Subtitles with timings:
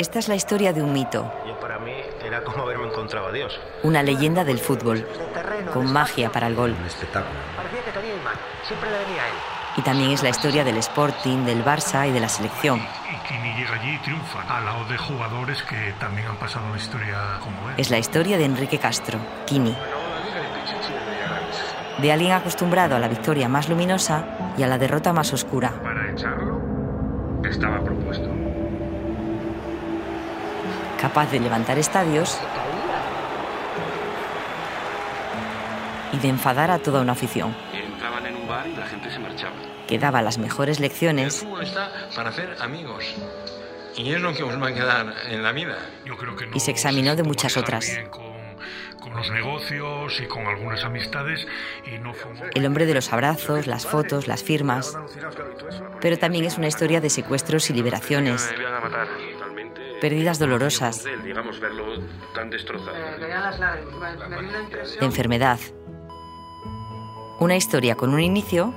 [0.00, 1.30] Esta es la historia de un mito.
[1.46, 1.92] Yo para mí
[2.24, 3.60] era como haberme encontrado a Dios.
[3.82, 5.06] Una leyenda del fútbol,
[5.74, 6.74] con magia para el gol.
[6.80, 7.38] Un espectáculo.
[7.54, 8.34] Parecía que tenía imán.
[8.66, 9.34] Siempre le venía a él.
[9.76, 12.78] Y también es la historia del Sporting, del Barça y de la selección.
[12.80, 16.78] Y Kini llega allí y triunfa, al lado de jugadores que también han pasado la
[16.78, 17.74] historia como él.
[17.76, 19.76] Es la historia de Enrique Castro, Kini.
[22.00, 24.24] De alguien acostumbrado a la victoria más luminosa
[24.56, 25.72] y a la derrota más oscura.
[25.82, 26.60] Para echarlo,
[27.44, 28.30] estaba propuesto.
[31.00, 32.38] capaz de levantar estadios
[36.12, 37.56] y de enfadar a toda una afición.
[37.72, 39.54] Entraban en un bar y la gente se marchaba.
[39.86, 41.42] Que daba las mejores lecciones.
[41.42, 43.04] El fútbol está para hacer amigos.
[43.96, 45.76] Y es lo que os va a quedar en la vida.
[46.04, 47.98] Yo creo que no y se examinó de muchas otras.
[48.10, 48.29] Con,
[49.00, 51.46] con, los negocios y con algunas amistades
[51.84, 52.32] y no fue...
[52.54, 54.96] El hombre de los abrazos, las fotos, las firmas.
[56.00, 58.52] Pero también es una historia de secuestros y liberaciones.
[60.00, 61.04] Pérdidas dolorosas.
[61.04, 61.12] De
[65.00, 65.58] enfermedad.
[67.38, 68.74] Una historia con un inicio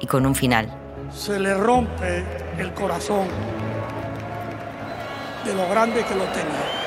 [0.00, 0.76] y con un final.
[1.10, 2.24] Se le rompe
[2.58, 3.28] el corazón
[5.44, 6.79] de lo grande que lo tenía.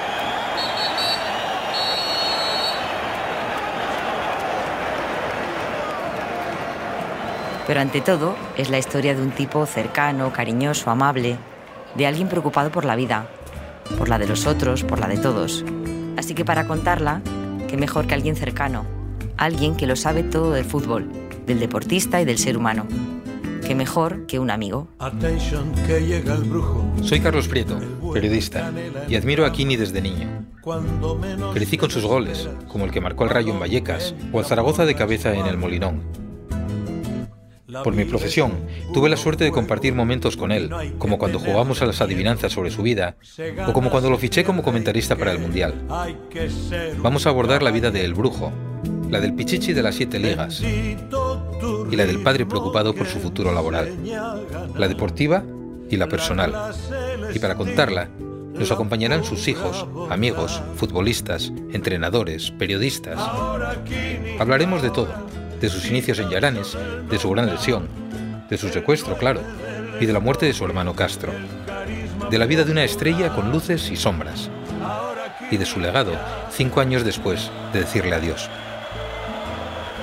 [7.66, 11.38] Pero ante todo, es la historia de un tipo cercano, cariñoso, amable,
[11.96, 13.28] de alguien preocupado por la vida,
[13.98, 15.64] por la de los otros, por la de todos.
[16.18, 17.22] Así que para contarla,
[17.68, 18.86] qué mejor que alguien cercano,
[19.38, 21.10] alguien que lo sabe todo del fútbol,
[21.46, 22.86] del deportista y del ser humano.
[23.66, 24.90] Qué mejor que un amigo.
[27.02, 27.80] Soy Carlos Prieto,
[28.14, 28.74] periodista,
[29.08, 30.28] y admiro a Kini desde niño.
[31.54, 34.86] Crecí con sus goles, como el que marcó al Rayo en Vallecas o al Zaragoza
[34.86, 36.23] de cabeza en el Molinón.
[37.84, 38.52] Por mi profesión,
[38.94, 42.72] tuve la suerte de compartir momentos con él, como cuando jugamos a las adivinanzas sobre
[42.72, 43.16] su vida,
[43.68, 45.74] o como cuando lo fiché como comentarista para el Mundial.
[46.98, 48.52] Vamos a abordar la vida de El Brujo,
[49.10, 53.54] la del Pichichi de las siete ligas, y la del padre preocupado por su futuro
[53.54, 53.96] laboral,
[54.76, 55.44] la deportiva
[55.90, 56.74] y la personal.
[57.34, 58.10] Y para contarla,
[58.54, 63.20] nos acompañarán sus hijos, amigos, futbolistas, entrenadores, periodistas.
[64.40, 66.78] Hablaremos de todo de sus inicios en Yaranes,
[67.10, 67.88] de su gran lesión,
[68.50, 69.40] de su secuestro, claro,
[69.98, 71.32] y de la muerte de su hermano Castro,
[72.30, 74.50] de la vida de una estrella con luces y sombras,
[75.50, 76.12] y de su legado
[76.52, 78.50] cinco años después de decirle adiós.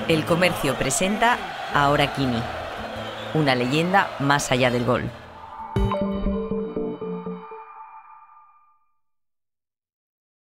[0.07, 1.37] El comercio presenta
[1.75, 2.41] Ahora Kini,
[3.35, 5.11] una leyenda más allá del gol.